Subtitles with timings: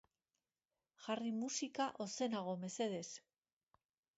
[1.03, 3.07] Jarri musika ozenago, mesedez